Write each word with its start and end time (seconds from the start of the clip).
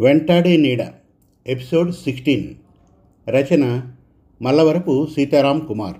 వెంటాడే 0.00 0.56
నీడ 0.56 0.84
episode 1.46 1.92
sixteen. 1.92 2.54
రచన 3.28 3.92
మల్లవరపు 4.42 5.08
సీతారాం 5.14 5.64
కుమార్. 5.68 5.96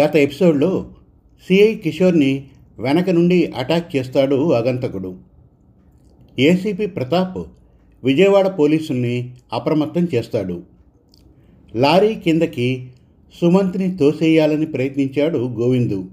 గత 0.00 0.16
ఎపిసోడ్లో 0.16 0.90
సిఐ 1.48 1.74
కిషోర్ని 1.74 2.48
వెనక 2.78 3.10
నుండి 3.10 3.46
అటాక్ 3.46 3.96
చేస్తాడు 3.96 4.52
అగంతకుడు. 4.52 5.16
ఏసీపీ 6.38 6.86
ప్రతాప్ 6.86 7.44
విజయవాడ 8.04 8.58
పోలీసుల్ని 8.58 9.34
అప్రమత్తం 9.52 10.08
చేస్తాడు. 10.14 10.62
లారీ 11.76 12.14
కిందకి 12.14 12.90
సుమంత్ని 13.40 13.96
తోసేయాలని 13.96 14.66
ప్రయత్నించాడు 14.66 15.38
గోవిందు. 15.38 16.10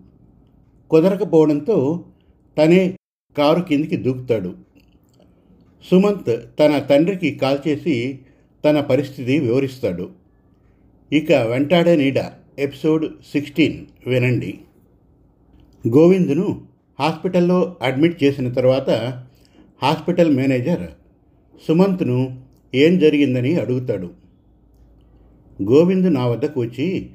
కుదరకపోవడంతో 0.90 2.06
తనే 2.58 2.96
కారు 3.38 3.62
కిందికి 3.62 3.96
దూకుతాడు. 3.98 4.65
సుమంత్ 5.90 6.44
తన 6.60 6.80
తండ్రికి 6.80 7.32
కాల్ 7.32 7.68
చేసి 7.68 8.20
తన 8.66 8.80
పరిస్థితి 8.80 9.40
వివరిస్తాడు. 9.40 10.10
ఇక 11.12 11.32
వెంటాడే 11.32 11.96
నీడ 11.96 12.20
ఎపిసోడ్ 12.60 13.06
సిక్స్టీన్ 13.34 13.86
వినండి. 14.08 14.60
గోవింద్ను 15.88 16.62
హాస్పిటల్లో 17.00 17.76
అడ్మిట్ 17.82 18.24
చేసిన 18.24 18.52
తర్వాత 18.52 18.90
హాస్పిటల్ 19.82 20.36
మేనేజర్ 20.36 20.88
సుమంత్ను 21.68 22.42
ఏం 22.76 23.00
జరిగిందని 23.00 23.56
అడుగుతాడు. 23.56 24.10
గోవింద్ 25.64 26.14
నా 26.14 26.28
వద్దకు 26.28 26.62
వచ్చి 26.62 27.10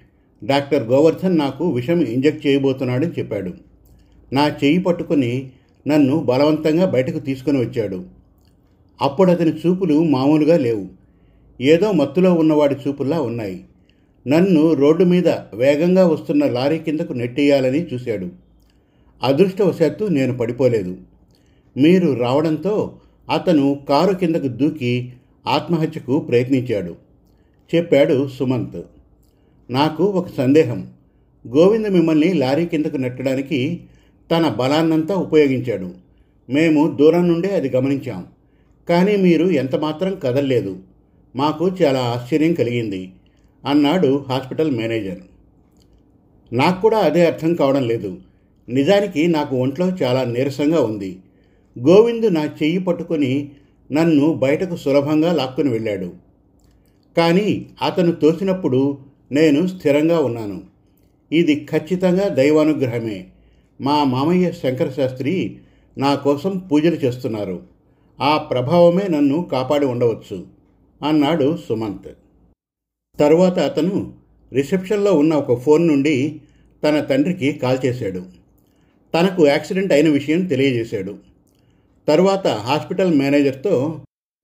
డాక్టర్ 0.44 0.84
గోవర్ధన్ 0.88 1.38
నాకు 1.38 1.72
విషం 1.72 2.00
ఇంజెక్ట్ 2.02 2.46
చేయబోతున్నాడని 2.46 3.12
చెప్పాడు. 3.18 3.54
నా 4.32 4.48
చెయ్యి 4.48 4.78
పట్టుకొని 4.78 5.50
నన్ను 5.88 6.20
బలవంతంగా 6.20 6.86
బయటకు 6.86 7.18
తీసుకొని 7.18 7.58
వచ్చాడు. 7.58 8.19
అప్పుడు 9.00 9.30
అతని 9.30 9.52
చూపులు 9.52 10.04
మామూలుగా 10.04 10.56
లేవు. 10.56 10.86
ఏదో 11.60 11.92
మత్తులో 11.92 12.34
ఉన్నవాడి 12.34 12.74
చూపుల్లా 12.74 13.20
ఉన్నాయి. 13.20 13.64
నన్ను 14.28 14.74
రోడ్డు 14.74 15.04
మీద 15.04 15.28
వేగంగా 15.28 16.06
వస్తున్న 16.06 16.46
లారీ 16.46 16.78
కిందకు 16.78 17.12
నెట్టేయాలని 17.12 17.86
చూశాడు. 17.86 18.28
అదృష్టవశాత్తు 19.22 20.04
నేను 20.04 20.36
పడిపోలేదు. 20.38 20.96
మీరు 21.76 22.12
రావడంతో 22.12 22.96
అతను 23.30 23.80
కారు 23.88 24.14
కిందకు 24.14 24.48
దూకి 24.48 25.12
ఆత్మహత్యకు 25.46 26.18
ప్రయత్నించాడు. 26.18 26.94
చెప్పాడు 27.74 28.28
సుమంత్. 28.28 28.82
నాకు 29.70 30.04
ఒక 30.04 30.28
సందేహం. 30.36 30.90
గోవింద్ 31.48 31.90
మిమ్మల్ని 31.90 32.32
లారీ 32.32 32.66
కిందకు 32.66 32.96
నెట్టడానికి 32.96 33.80
తన 34.30 34.48
బలాన్నంతా 34.48 35.14
ఉపయోగించాడు. 35.14 35.90
మేము 36.50 36.96
దూరం 36.96 37.28
నుండే 37.28 37.48
అది 37.48 37.68
గమనించాం. 37.68 38.26
కానీ 38.90 39.16
మీరు 39.16 39.46
ఎంతమాత్రం 39.46 40.14
కదల్లేదు. 40.22 40.76
మాకు 41.36 41.64
చాలా 41.82 42.00
ఆశ్చర్యం 42.00 42.52
కలిగింది 42.54 43.12
అన్నాడు 43.66 44.24
హాస్పిటల్ 44.28 44.70
మేనేజర్. 44.70 45.18
నాకు 46.52 46.82
కూడా 46.82 46.98
అదే 46.98 47.26
అర్థం 47.26 47.54
కావడం 47.54 47.88
లేదు. 47.88 48.18
నిజానికి 48.68 49.26
నాకు 49.26 49.56
ఒంట్లో 49.56 49.86
చాలా 50.02 50.24
నీరసంగా 50.24 50.80
ఉంది. 50.80 51.18
గోవిందు 51.78 52.26
నా 52.26 52.44
చెయ్యి 52.44 52.78
పట్టుకొని 52.78 53.50
నన్ను 53.92 54.34
బయటకు 54.34 54.76
సులభంగా 54.76 55.32
లాక్కుని 55.32 55.70
వెళ్ళాడు. 55.70 56.12
కానీ 57.16 57.66
అతను 57.82 58.12
తోసినప్పుడు 58.12 58.98
నేను 59.32 59.66
స్థిరంగా 59.66 60.18
ఉన్నాను. 60.18 60.62
ఇది 61.32 61.66
ఖచ్చితంగా 61.70 62.28
దైవానుగ్రహమే. 62.28 63.26
మా 63.80 64.04
మామయ్య 64.04 64.52
శంకర 64.52 64.90
శాస్త్రి 64.90 65.58
నా 65.98 66.14
కోసం 66.14 66.58
పూజలు 66.58 66.94
చేస్తున్నారు. 66.94 67.79
ఆ 68.22 68.38
ప్రభావమే 68.38 69.08
నన్ను 69.08 69.48
కాపాడి 69.52 69.86
ఉండవచ్చు 69.86 70.46
అన్నాడు 71.08 71.58
సుమంత్. 71.68 72.08
తరువాత 73.18 73.58
అతను 73.58 74.14
రిసెప్షన్లో 74.52 75.14
ఉన్న 75.14 75.34
ఒక 75.34 75.60
ఫోన్ 75.60 75.88
నుండి 75.88 76.40
తన 76.84 77.00
తండ్రికి 77.00 77.52
కాల్ 77.52 77.78
చేశాడు. 77.86 78.22
తనకు 79.14 79.46
యాక్సిడెంట్ 79.46 79.92
అయిన 79.92 80.08
విషయం 80.08 80.46
తెలియజేశాడు. 80.46 81.16
తరువాత 82.08 82.46
హాస్పిటల్ 82.46 83.14
మేనేజర్తో 83.14 84.00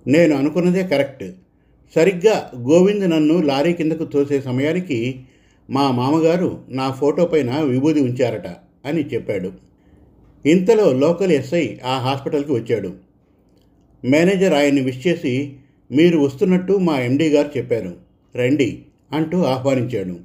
నేను 0.07 0.37
అనుకున్నదే 0.37 0.83
కరెక్ట్. 0.83 1.25
సరిగ్గా 1.95 2.51
గోవింద్ 2.61 3.11
నన్ను 3.11 3.43
లారీ 3.43 3.73
కిందకు 3.73 4.05
తోసే 4.05 4.41
సమయానికి 4.41 5.25
మా 5.71 5.91
మామగారు 5.91 6.59
నా 6.69 6.91
ఫోటో 6.91 7.25
పైన 7.25 7.61
విభూది 7.61 8.01
ఉంచారట 8.01 8.47
అని 8.87 9.07
చెప్పాడు. 9.07 9.53
ఇంతలో 10.47 10.93
లోకల్ 10.93 11.33
ఎస్ఐ 11.33 11.77
ఆ 11.87 11.99
హాస్పిటల్కి 11.99 12.53
వచ్చాడు. 12.53 13.06
మేనేజర్ 14.05 14.53
ఆయన్ని 14.53 14.81
విష్ 14.81 15.07
చేసి 15.07 15.53
మీరు 15.91 16.19
వస్తున్నట్టు 16.19 16.73
మా 16.73 17.01
ఎండీ 17.01 17.29
గారు 17.29 17.59
చెప్పారు. 17.59 17.95
రండి 18.37 18.83
అంటూ 19.13 19.43
ఆహ్వానించాడు. 19.43 20.19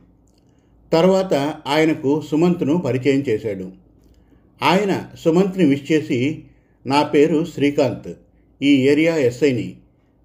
తర్వాత 0.93 1.33
ఆయనకు 1.67 2.21
సుమంత్ను 2.31 2.77
పరిచయం 2.77 3.19
చేశాడు. 3.29 3.71
ఆయన 4.63 5.05
సుమంత్ని 5.19 5.65
విష్ 5.65 5.91
చేసి 5.91 6.39
నా 6.85 7.03
పేరు 7.03 7.45
శ్రీకాంత్. 7.45 8.13
ఈ 8.61 8.75
ఏరియా 8.75 9.15
ఎస్ఐని. 9.15 9.75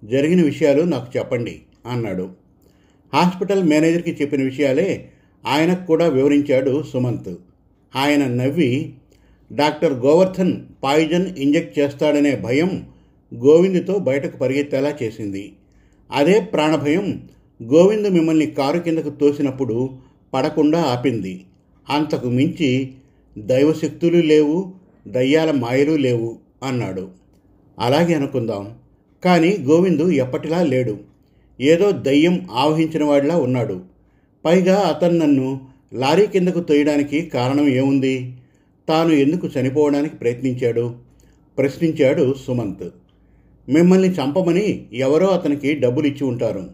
జరిగిన 0.03 0.41
విషయాలు 0.41 0.81
నాకు 0.81 1.17
చెప్పండి 1.17 1.59
అన్నాడు. 1.85 2.29
హాస్పిటల్ 3.13 3.63
మేనేజర్కి 3.63 4.11
చెప్పిన 4.21 4.43
విషయాలే 4.43 5.09
ఆయనకు 5.47 5.85
కూడా 5.85 6.07
వివరించాడు 6.07 6.83
సుమంత్. 6.93 7.35
ఆయన 7.95 8.27
నవ్వి 8.27 8.93
డాక్టర్ 9.53 9.93
గోవర్ధన్ 9.93 10.53
పాయిజన్ 10.83 11.37
ఇంజెక్ట్ 11.37 11.79
చేస్తాడనే 11.79 12.35
భయం 12.35 12.87
గోవింద్తో 13.35 13.97
బయటకు 13.97 14.37
పరిగెత్తేలా 14.37 14.93
చేసింది. 15.03 15.53
అదే 16.11 16.39
ప్రాణభయం 16.39 17.29
గోవిందు 17.63 18.07
మిమ్మల్ని 18.07 18.45
కారు 18.45 18.79
కిందకు 18.79 19.09
తోసినప్పుడు 19.09 19.89
పడకుండా 20.33 20.81
ఆపింది. 20.81 21.43
అంతకు 21.89 22.27
మించి 22.27 22.93
దైవశక్తులు 23.37 24.17
లేవు 24.17 24.73
దయ్యాల 25.07 25.51
మాయలు 25.51 25.91
లేవు 25.91 26.37
అన్నాడు. 26.63 27.09
అలాగే 27.79 28.13
అనుకుందాం. 28.13 28.73
కానీ 29.25 29.57
గోవిందు 29.61 30.09
ఎప్పటిలా 30.09 30.63
లేడు. 30.63 30.97
ఏదో 31.61 31.91
దయ్యం 31.91 32.47
ఆవహించిన 32.51 33.03
వాడిలా 33.03 33.37
ఉన్నాడు. 33.37 33.81
పైగా 34.45 34.75
అతను 34.75 35.17
నన్ను 35.17 35.61
లారీ 35.93 36.27
కిందకు 36.27 36.59
తోయడానికి 36.59 37.21
కారణం 37.21 37.67
ఏముంది? 37.67 38.37
తాను 38.89 39.13
ఎందుకు 39.13 39.49
చనిపోవడానికి 39.59 40.15
ప్రయత్నించాడు? 40.15 40.95
ప్రశ్నించాడు 41.57 42.35
సుమంత్. 42.47 42.83
మిమ్మల్ని 43.69 44.09
చంపమని 44.09 44.85
ఎవరో 44.93 45.27
అతనికి 45.27 45.73
డబ్బులు 45.73 46.07
ఇచ్చి 46.07 46.23
ఉంటారు. 46.23 46.69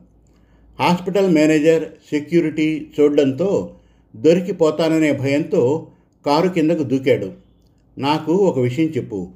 హాస్పిటల్ 0.79 1.33
మేనేజర్ 1.33 1.83
సెక్యూరిటీ 1.83 2.87
చూడడంతో 2.99 3.75
దొరికిపోతాననే 4.15 5.11
భయంతో 5.11 5.87
కారు 6.25 6.49
కిందకు 6.49 6.83
దూకాడు. 6.83 7.31
నాకు 7.97 8.33
ఒక 8.33 8.59
విషయం 8.59 8.85
చెప్పు. 8.85 9.27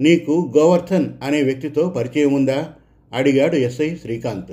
నీకు 0.00 0.52
గోవర్ధన్ 0.58 1.06
అనే 1.22 1.42
వ్యక్తితో 1.42 1.88
పరిచయం 1.88 2.32
ఉందా? 2.32 2.72
అడిగాడు 3.14 3.56
ఎస్ఐ 3.56 3.96
శ్రీకాంత్. 3.96 4.52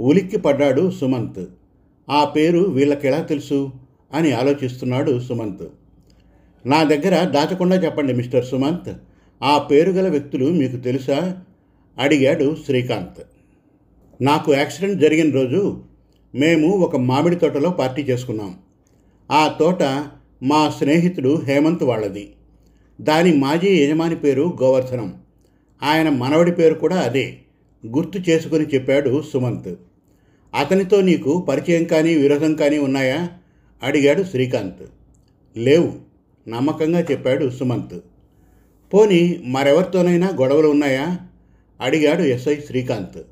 ఉలిక్కి 0.00 0.38
పడ్డాడు 0.38 0.90
సుమంత్. 0.90 1.44
ఆ 2.10 2.24
పేరు 2.24 2.58
వీళ్ళకెలా 2.58 3.18
తెలుసు? 3.18 3.72
అని 4.14 4.32
ఆలోచిస్తున్నాడు 4.32 5.20
సుమంత్. 5.20 5.68
నా 6.66 6.82
దగ్గర 6.82 7.24
దాచకుండా 7.24 7.76
చెప్పండి 7.76 8.12
మిస్టర్ 8.12 8.44
సుమంత్. 8.44 8.96
ఆ 9.42 9.58
పేరు 9.58 9.90
గల 9.90 10.08
వ్యక్తులు 10.08 10.44
మీకు 10.44 10.76
తెలుసా? 10.76 11.42
అడిగాడు 11.98 12.56
శ్రీకాంత్. 12.66 13.26
నాకు 14.22 14.54
యాక్సిడెంట్ 14.54 15.00
జరిగిన 15.00 15.34
రోజు 15.34 15.82
మేము 16.34 16.68
ఒక 16.68 16.96
మామిడి 16.96 17.36
తోటలో 17.36 17.70
పార్టీ 17.70 18.02
చేసుకున్నాం. 18.02 18.54
ఆ 19.30 19.56
తోట 19.60 19.82
మా 20.42 20.70
స్నేహితుడు 20.70 21.42
హేమంత్ 21.44 21.82
వాళ్ళది. 21.82 22.32
దాని 23.00 23.36
మాజీ 23.36 23.84
యజమాని 23.84 24.16
పేరు 24.16 24.58
గోవర్ధనం. 24.62 25.14
ఆయన 25.82 26.08
మనవడి 26.08 26.52
పేరు 26.52 26.74
కూడా 26.74 26.96
అదే. 26.96 27.36
గుర్తు 27.86 28.30
చేసుకుని 28.30 28.64
చెప్పాడు 28.64 29.22
సుమంత్. 29.32 29.74
అతనితో 30.54 31.00
నీకు 31.00 31.40
పరిచయం 31.40 31.84
కానీ 31.84 32.14
విరోధం 32.14 32.54
కానీ 32.54 32.78
ఉన్నాయా? 32.78 33.30
అడిగాడు 33.82 34.22
శ్రీకాంత్. 34.22 34.82
లేవు 35.58 35.92
నమ్మకంగా 36.48 37.00
చెప్పాడు 37.00 37.50
సుమంత్. 37.50 38.00
పోని 38.94 39.40
మరెవరితోనైనా 39.44 40.28
గొడవలు 40.40 40.68
ఉన్నాయా? 40.68 41.18
అడిగాడు 41.80 42.22
ఎస్ఐ 42.22 42.60
శ్రీకాంత్. 42.60 43.22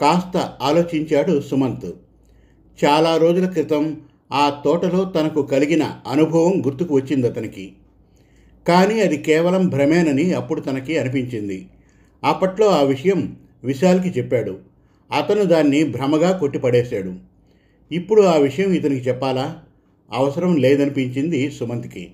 కాస్త 0.00 0.36
ఆలోచించాడు 0.62 1.40
సుమంత్. 1.40 1.92
చాలా 2.84 3.16
రోజుల 3.16 3.48
క్రితం 3.48 4.00
ఆ 4.32 4.60
తోటలో 4.64 5.04
తనకు 5.04 5.42
కలిగిన 5.42 5.82
అనుభవం 6.06 6.66
గుర్తుకు 6.66 6.94
వచ్చింది 6.94 7.28
అతనికి. 7.28 7.72
కానీ 8.68 9.00
అది 9.00 9.16
కేవలం 9.16 9.68
భ్రమేనని 9.68 10.32
అప్పుడు 10.32 10.60
తనకి 10.60 10.98
అనిపించింది. 10.98 11.66
అప్పట్లో 12.24 12.68
ఆ 12.68 12.82
విషయం 12.82 13.36
విశాల్కి 13.64 14.08
చెప్పాడు. 14.08 14.58
అతను 15.16 15.44
దాన్ని 15.44 15.84
భ్రమగా 15.84 16.38
కొట్టిపడేశాడు. 16.38 17.14
ఇప్పుడు 17.92 18.22
ఆ 18.22 18.36
విషయం 18.36 18.72
ఇతనికి 18.72 19.08
చెప్పాలా? 19.08 19.62
అవసరం 20.12 20.56
లేదనిపించింది 20.56 21.50
సుమంత్కి. 21.50 22.10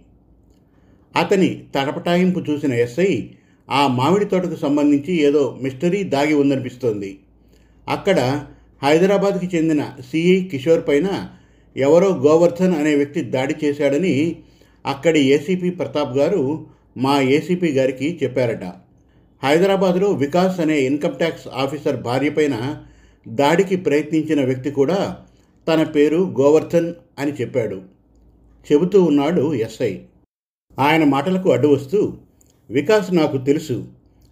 అతని 1.17 1.65
తటపటాయింపు 1.75 2.41
చూసిన 2.51 2.73
ఎస్ఐ 2.73 3.23
ఆ 3.71 3.87
మామిడి 3.87 4.25
తోటకు 4.25 4.57
సంబంధించి 4.57 5.13
ఏదో 5.21 5.59
మిస్టరీ 5.63 6.03
దాగి 6.03 6.35
ఉందనిపిస్తోంది. 6.35 7.19
అక్కడ 7.89 8.47
హైదరాబాద్కి 8.83 9.57
చెందిన 9.57 9.83
సిఐ 10.11 10.45
కిషోర్ 10.45 10.89
పైన 10.89 11.29
ఎవరో 11.77 12.09
గోవర్ధన్ 12.09 12.75
అనే 12.75 12.95
వ్యక్తి 12.95 13.21
దాడి 13.21 13.55
చేశాడని 13.65 14.37
అక్కడి 14.87 15.21
ఏసీపీ 15.21 15.71
ప్రతాప్ 15.71 16.17
గారు 16.17 16.67
మా 16.97 17.21
ఏసీపీ 17.21 17.73
గారికి 17.73 18.21
చెప్పారట. 18.23 18.65
హైదరాబాద్లో 19.43 20.13
వికాస్ 20.13 20.61
అనే 20.61 20.81
ఇన్కమ్ 20.81 21.15
ట్యాక్స్ 21.15 21.49
ఆఫీసర్ 21.55 21.97
భార్య 21.97 22.31
పైన 22.31 22.77
దాడికి 23.29 23.77
ప్రయత్నించిన 23.77 24.45
వ్యక్తి 24.45 24.71
కూడా 24.71 25.19
తన 25.69 25.83
పేరు 25.83 26.35
గోవర్ధన్ 26.41 26.95
అని 27.19 27.33
చెప్పాడు. 27.33 27.83
చెబుతూ 28.73 29.03
ఉన్నాడు 29.03 29.55
ఎస్ఐ 29.55 29.99
ఆయన 30.79 31.05
మాటలకు 31.05 31.53
అడ్డు 31.53 31.69
వస్తూ 31.69 32.17
వికాస్ 32.71 33.15
నాకు 33.15 33.39
తెలుసు. 33.39 33.89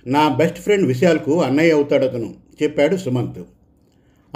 నా 0.06 0.28
బెస్ట్ 0.28 0.58
ఫ్రెండ్ 0.58 0.86
విశాల్కు 0.86 1.42
అన్నయ్య 1.42 1.72
అవుతాడు 1.72 2.04
అతను 2.04 2.34
చెప్పాడు 2.62 2.96
సుమంత్. 2.96 3.42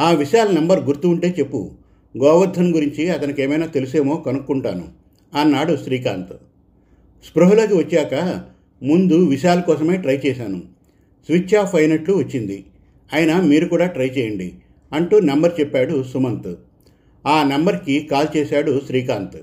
ఆ 0.00 0.10
విశాల్ 0.10 0.54
నెంబర్ 0.54 0.84
గుర్తు 0.84 1.08
ఉంటే 1.08 1.34
చెప్పు. 1.38 1.70
గోవర్ధన్ 2.19 2.75
గురించి 2.75 3.08
అతనికి 3.10 3.43
ఏమైనా 3.43 3.66
తెలిసేమో 3.66 4.16
కనుక్కుంటాను 4.16 4.88
అన్నాడు 5.34 5.76
శ్రీకాంత్. 5.76 6.37
స్పృహలోకి 7.31 7.75
వచ్చాక 7.75 8.43
ముందు 8.82 9.26
విశాల్ 9.26 9.62
కోసమే 9.62 9.96
ట్రై 9.96 10.20
చేశాను. 10.26 10.62
స్విచ్ 11.25 11.54
ఆఫ్ 11.54 11.75
అయినట్లు 11.75 12.14
వచ్చింది. 12.14 12.64
అయినా 13.12 13.40
మీరు 13.40 13.69
కూడా 13.69 13.87
ట్రై 13.87 14.06
చేయండి 14.06 14.52
అంటూ 14.92 15.20
నెంబర్ 15.20 15.60
చెప్పాడు 15.60 16.02
సుమంత్. 16.02 16.54
ఆ 17.26 17.42
నెంబర్కి 17.42 18.00
కాల్ 18.00 18.37
చేశాడు 18.37 18.81
శ్రీకాంత్. 18.87 19.37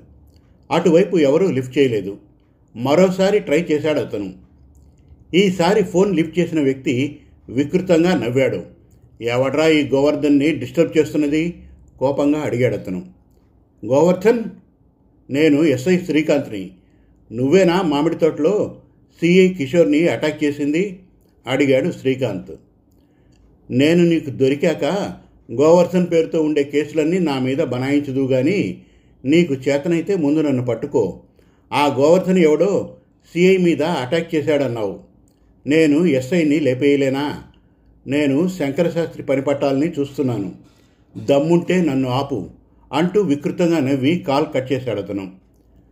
అటువైపు 0.71 1.17
ఎవరూ 1.17 1.51
లిఫ్ట్ 1.51 1.77
చేయలేదు. 1.77 2.17
మరోసారి 2.75 3.39
ట్రై 3.39 3.65
చేశాడు 3.71 3.99
అతను. 3.99 4.42
ఈసారి 5.35 5.83
ఫోన్ 5.83 6.15
లిఫ్ట్ 6.15 6.39
చేసిన 6.39 6.61
వ్యక్తి 6.61 7.19
వికృతంగా 7.49 8.17
నవ్వాడు. 8.17 8.63
ఎవడ్రా 9.21 9.67
ఈ 9.67 9.87
గోవర్ధన్ని 9.87 10.55
డిస్టర్బ్ 10.55 10.97
చేస్తున్నది? 10.97 11.55
కోపంగా 11.99 12.39
అడిగాడు 12.39 12.75
అతను. 12.75 13.05
గోవర్ధన్ 13.85 14.39
నేను 15.29 15.63
ఎస్ఐ 15.63 15.97
శ్రీకాంత్ని. 15.97 16.71
నువ్వేనా 17.31 17.81
మామిడి 17.81 18.15
తోటలో 18.15 18.77
సిఐ 19.19 19.53
కిషోర్ని 19.53 20.07
అటాక్ 20.07 20.43
చేసింది? 20.43 20.99
అడిగాడు 21.47 21.91
శ్రీకాంత్. 21.91 22.51
నేను 23.71 24.03
నీకు 24.03 24.29
దొరికాక 24.29 25.13
గోవర్ధన్ 25.51 26.07
పేరుతో 26.11 26.41
ఉండే 26.41 26.63
కేసులన్నీ 26.63 27.19
నా 27.19 27.39
మీద 27.39 27.57
బనాయించదు 27.57 28.27
కానీ 28.27 28.81
నీకు 29.25 29.53
చేతనైతే 29.53 30.15
ముందు 30.15 30.39
నన్ను 30.39 30.65
పట్టుకో. 30.65 31.19
ఆ 31.73 31.95
గోవర్ధన్ 31.95 32.37
ఎవడో 32.37 32.95
సిఐ 33.33 33.57
మీద 33.57 33.83
అటాక్ 33.83 34.35
చేశాడన్నావు. 34.35 35.12
నేను 35.67 36.05
ఎస్ఐని 36.05 36.59
లేపేయలేనా? 36.59 37.43
నేను 38.07 38.47
శంకరశాస్త్రి 38.47 39.23
పని 39.23 39.41
పట్టాలని 39.41 39.93
చూస్తున్నాను. 39.99 40.51
దమ్ముంటే 41.17 41.81
నన్ను 41.81 42.09
ఆపు 42.09 42.49
అంటూ 42.93 43.21
వికృతంగా 43.21 43.79
నవ్వి 43.79 44.19
కాల్ 44.19 44.45
కట్ 44.55 44.71
చేశాడు 44.71 45.01
అతను. 45.01 45.31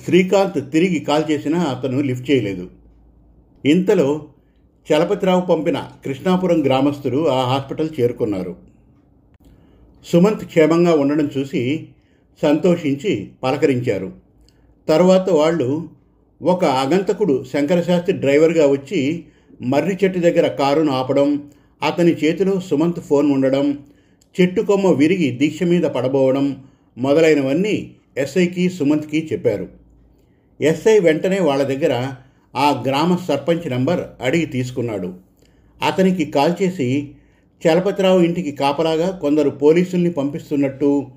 శ్రీకాంత్ 0.06 0.72
తిరిగి 0.72 1.00
కాల్ 1.00 1.32
చేసినా 1.32 1.60
అతను 1.60 2.02
లిఫ్ట్ 2.02 2.32
చేయలేదు. 2.32 2.70
ఇంతలో 3.66 4.26
చలపతిరావు 4.94 5.42
పంపిన 5.42 5.90
కృష్ణాపురం 6.06 6.66
గ్రామస్తులు 6.66 7.30
ఆ 7.30 7.42
హాస్పిటల్ 7.42 7.90
చేరుకున్నారు. 8.00 8.56
సుమంత్ 10.06 10.46
క్షేమంగా 10.46 10.94
ఉండడం 10.94 11.30
చూసి 11.38 11.88
సంతోషించి 12.42 13.30
పలకరించారు. 13.44 14.14
తర్వాత 14.88 15.30
వాళ్ళు 15.30 15.90
ఒక 16.42 16.66
అగంతకుడు 16.66 17.46
శంకరశాస్త్రి 17.54 18.18
డ్రైవర్గా 18.18 18.68
వచ్చి 18.68 19.24
మర్రి 19.62 19.98
చెట్టు 20.04 20.20
దగ్గర 20.20 20.48
కారును 20.48 20.92
ఆపడం 20.92 21.44
అతని 21.84 22.12
చేతిలో 22.12 22.60
సుమంత్ 22.60 23.00
ఫోన్ 23.00 23.32
ఉండడం 23.32 23.80
చెట్టు 24.42 24.62
కొమ్మ 24.62 24.92
విరిగి 24.92 25.32
దీక్ష 25.32 25.64
మీద 25.64 25.84
పడబోవడం 25.84 26.64
మొదలైనవన్నీ 26.98 27.96
ఎస్ఐకి 28.18 28.70
సుమంత్కి 28.70 29.30
చెప్పారు. 29.34 29.68
ఎస్ఐ 30.62 31.00
వెంటనే 31.00 31.40
వాళ్ళ 31.40 31.64
దగ్గర 31.64 32.14
ఆ 32.56 32.84
గ్రామ 32.88 33.16
సర్పంచ్ 33.28 33.72
నంబర్ 33.72 34.02
అడిగి 34.22 34.46
తీసుకున్నాడు. 34.46 35.14
అతనికి 35.84 36.26
కాల్ 36.26 36.64
చేసి 36.64 37.12
చలపతిరావు 37.68 38.20
ఇంటికి 38.20 38.52
కాపలాగా 38.52 39.10
కొందరు 39.10 39.50
పోలీసుల్ని 39.50 40.12
పంపిస్తున్నట్టు 40.12 41.08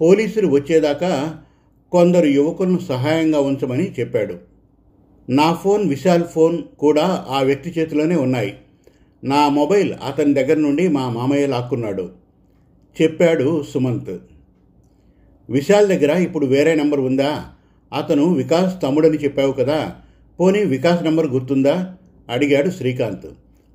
పోలీసులు 0.00 0.46
వచ్చేదాకా 0.46 1.38
కొందరు 1.92 2.26
యువకులను 2.26 2.78
సహాయంగా 2.78 3.40
ఉంచమని 3.40 3.92
చెప్పాడు. 4.00 4.53
నా 5.30 5.54
ఫోన్ 5.54 5.88
విశాల్ 5.88 6.24
ఫోన్ 6.24 6.62
కూడా 6.78 7.26
ఆ 7.28 7.42
వ్యక్తి 7.42 7.80
చేతిలోనే 7.80 8.16
ఉన్నాయి. 8.16 8.54
నా 9.24 9.48
మొబైల్ 9.48 9.94
అతని 10.06 10.34
దగ్గర 10.34 10.56
నుండి 10.56 10.88
మా 10.88 11.10
మామయ్య 11.10 11.46
లాక్కున్నాడు. 11.46 12.10
చెప్పాడు 13.02 13.64
సుమంత్. 13.74 14.10
విశాల్ 15.50 15.88
దగ్గర 15.88 16.18
ఇప్పుడు 16.18 16.46
వేరే 16.46 16.74
నెంబర్ 16.74 17.00
ఉందా? 17.00 17.44
అతను 17.92 18.32
వికాస్ 18.34 18.82
తమ్ముడని 18.82 19.16
చెప్పావు 19.16 19.52
కదా? 19.52 19.94
పోనీ 20.40 20.64
వికాస్ 20.64 21.02
నెంబర్ 21.02 21.26
గుర్తుందా? 21.26 21.94
అడిగాడు 22.30 22.70
శ్రీకాంత్. 22.70 23.26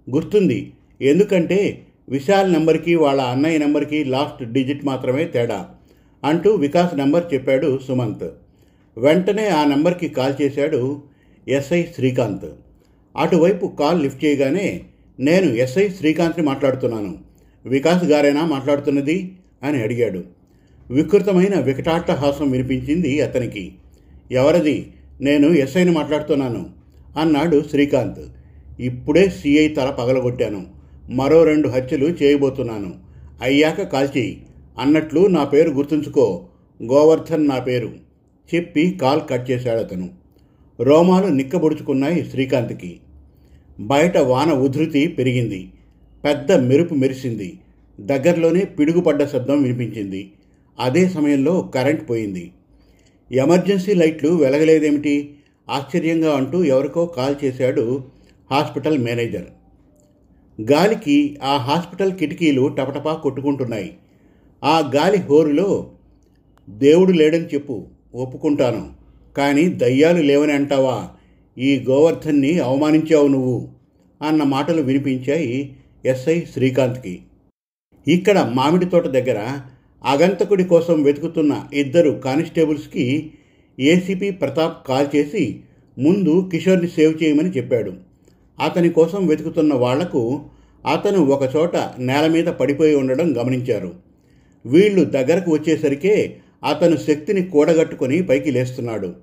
గుర్తుంది. 0.09 0.73
ఎందుకంటే 1.01 1.87
విశాల్ 2.09 2.53
నెంబర్కి 2.53 2.95
వాళ్ళ 2.95 3.21
అన్నయ్య 3.21 3.57
నెంబర్కి 3.57 4.03
లాస్ట్ 4.03 4.51
డిజిట్ 4.51 4.85
మాత్రమే 4.85 5.25
తేడా 5.25 5.69
అంటూ 6.23 6.55
వికాస్ 6.55 6.95
నెంబర్ 6.95 7.33
చెప్పాడు 7.33 7.79
సుమంత్. 7.87 8.29
వెంటనే 8.97 9.47
ఆ 9.47 9.63
నెంబర్కి 9.63 10.09
కాల్ 10.09 10.41
చేశాడు 10.41 11.08
ఎస్ఐ 11.47 11.83
శ్రీకాంత్. 11.83 12.45
అటువైపు 13.17 13.67
కాల్ 13.67 14.01
లిఫ్ట్ 14.01 14.25
చేయగానే 14.25 14.83
నేను 15.19 15.53
ఎస్ఐ 15.53 15.89
శ్రీకాంత్ని 15.89 16.45
మాట్లాడుతున్నాను. 16.45 17.17
వికాస్ 17.65 18.03
గారేనా 18.03 18.45
మాట్లాడుతున్నది? 18.45 19.37
అని 19.63 19.81
అడిగాడు. 19.81 20.23
వికృతమైన 20.91 21.59
వికటాట్టహాసం 21.59 22.51
వినిపించింది 22.51 23.21
అతనికి. 23.21 23.71
ఎవరది? 24.31 24.91
నేను 25.21 25.47
ఎస్ఐని 25.47 25.91
మాట్లాడుతున్నాను 25.91 26.69
అన్నాడు 27.19 27.63
శ్రీకాంత్. 27.69 28.19
ఇప్పుడే 28.79 29.29
సిఐ 29.29 29.67
తల 29.67 29.89
పగలగొట్టాను. 29.89 30.65
మరో 31.09 31.43
రెండు 31.43 31.69
హత్యలు 31.69 32.05
చేయబోతున్నాను. 32.05 32.93
అయ్యాక 33.41 33.81
కాల్ 33.81 34.07
చేయి. 34.17 34.45
అన్నట్లు 34.79 35.27
నా 35.27 35.43
పేరు 35.43 35.69
గుర్తుంచుకో. 35.69 36.47
గోవర్ధన్ 36.83 37.47
నా 37.47 37.59
పేరు 37.59 37.91
చెప్పి 38.55 38.91
కాల్ 38.91 39.21
కట్ 39.29 39.51
చేశాడు 39.51 39.79
అతను. 39.79 40.18
రోమాలు 40.81 41.27
నిక్కబొడుచుకున్నాయి 41.27 42.29
శ్రీకాంత్కి. 42.29 42.99
బయట 43.79 44.17
వాన 44.17 44.51
ఉధృతి 44.51 45.07
పెరిగింది. 45.07 45.71
పెద్ద 46.23 46.51
మెరుపు 46.51 46.93
మెరిసింది. 46.93 47.59
దగ్గరలోనే 47.99 48.59
పిడుగుపడ్డ 48.59 49.25
శబ్దం 49.25 49.63
వినిపించింది. 49.63 50.31
అదే 50.79 51.09
సమయంలో 51.09 51.61
కరెంట్ 51.61 52.09
పోయింది. 52.09 52.51
ఎమర్జెన్సీ 53.31 53.93
లైట్లు 53.93 54.29
వెలగలేదేమిటి? 54.29 55.35
ఆశ్చర్యంగా 55.69 56.35
అంటూ 56.35 56.63
ఎవరికో 56.63 57.05
కాల్ 57.05 57.35
చేశాడు 57.43 58.03
హాస్పిటల్ 58.51 58.97
మేనేజర్. 58.97 59.45
గాలికి 60.71 61.37
ఆ 61.43 61.57
హాస్పిటల్ 61.57 62.13
కిటికీలు 62.13 62.67
టపటపా 62.67 63.13
కొట్టుకుంటున్నాయి. 63.13 63.97
ఆ 64.63 64.91
గాలి 64.95 65.17
హోరులో 65.17 65.91
దేవుడు 66.69 67.11
లేడని 67.11 67.45
చెప్పు 67.45 67.87
ఒప్పుకుంటాను. 68.15 68.98
కానీ 69.37 69.69
దయ్యాలు 69.69 70.21
లేవని 70.21 70.53
అంటావా? 70.53 71.09
ఈ 71.57 71.85
గోవర్ధన్ని 71.89 72.59
అవమానించావు 72.59 73.27
నువ్వు 73.27 73.69
అన్న 74.21 74.43
మాటలు 74.43 74.81
వినిపించాయి 74.81 75.75
ఎస్ఐ 76.05 76.41
శ్రీకాంత్కి. 76.53 77.19
ఇక్కడ 78.07 78.51
మామిడి 78.53 78.85
తోట 78.85 79.07
దగ్గర 79.07 79.57
అగంతకుడి 80.05 80.63
కోసం 80.63 81.03
వెతుకుతున్న 81.03 81.63
ఇద్దరు 81.73 82.09
కానిస్టేబుల్స్కి 82.09 83.31
ఏసీపీ 83.79 84.31
ప్రతాప్ 84.31 84.87
కాల్ 84.87 85.07
చేసి 85.15 85.59
ముందు 85.99 86.49
కిషోర్ని 86.51 86.87
సేవ్ 86.87 87.23
చేయమని 87.23 87.49
చెప్పాడు. 87.49 87.93
అతని 88.59 88.89
కోసం 88.89 89.27
వెతుకుతున్న 89.27 89.73
వాళ్ళకు 89.73 90.41
అతను 90.87 91.19
ఒకచోట 91.19 91.75
నేల 91.99 92.27
మీద 92.27 92.45
పడిపోయి 92.45 92.95
ఉండడం 92.95 93.37
గమనించారు. 93.37 93.95
వీళ్ళు 94.65 95.03
దగ్గరకు 95.03 95.51
వచ్చేసరికే 95.51 96.37
అతను 96.63 96.97
శక్తిని 96.97 97.41
కూడగట్టుకొని 97.41 98.21
పైకి 98.21 98.51
లేస్తున్నాడు. 98.51 99.13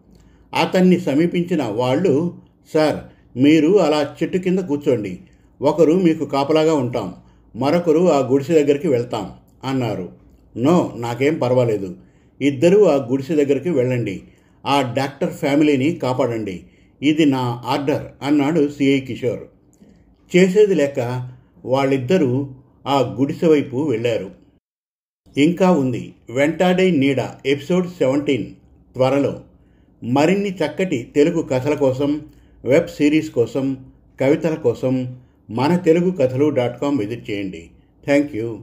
అతన్ని 0.61 1.01
సమీపించిన 1.01 1.65
వాళ్ళు 1.65 2.35
సార్ 2.75 2.97
మీరు 3.39 3.79
అలా 3.81 4.17
చెట్టు 4.23 4.39
కింద 4.39 4.59
కూర్చోండి. 4.59 5.19
ఒకరు 5.63 5.93
మీకు 5.93 6.25
కాపలాగా 6.25 6.75
ఉంటాం. 6.75 7.15
మరొకరు 7.57 8.11
ఆ 8.13 8.19
గుడిసె 8.29 8.63
దగ్గరికి 8.63 8.89
వెళ్తాం 8.89 9.31
అన్నారు. 9.65 10.09
నో 10.57 10.93
నాకేం 10.97 11.39
పర్వాలేదు. 11.39 11.97
ఇద్దరూ 12.41 12.85
ఆ 12.85 12.95
గుడిసె 12.95 13.35
దగ్గరికి 13.35 13.71
వెళ్ళండి. 13.71 14.23
ఆ 14.67 14.95
డాక్టర్ 14.97 15.33
ఫ్యామిలీని 15.33 15.95
కాపాడండి. 15.95 16.63
ఇది 17.03 17.25
నా 17.25 17.63
ఆర్డర్ 17.67 18.03
అన్నాడు 18.23 18.69
సిఐ 18.69 19.01
కిషోర్. 19.01 19.41
చేసేది 20.37 20.75
లేక 20.75 21.31
వాళ్ళిద్దరూ 21.65 22.49
ఆ 22.87 23.17
గుడిసె 23.21 23.47
వైపు 23.47 23.91
వెళ్ళారు. 23.91 24.46
ఇంకా 25.37 25.71
ఉంది 25.71 26.15
వెంటాడే 26.31 26.91
నీడ 26.91 27.23
ఎపిసోడ్ 27.47 27.89
సెవెంటీన్ 27.89 28.47
త్వరలో. 28.95 29.41
మరిన్ని 30.05 30.51
చక్కటి 30.51 31.09
తెలుగు 31.17 31.43
కథల 31.43 31.75
కోసం 31.75 32.21
వెబ్ 32.65 32.89
సిరీస్ 32.89 33.31
కోసం 33.31 33.77
కవితల 34.21 34.55
కోసం 34.55 35.17
మన 35.51 35.77
తెలుగు 35.77 36.11
కథలు 36.11 36.49
డాట్ 36.49 36.81
కామ్ 36.81 36.99
విజిట్ 36.99 37.31
చేయండి. 37.31 37.69
Thank 38.05 38.37
you. 38.37 38.59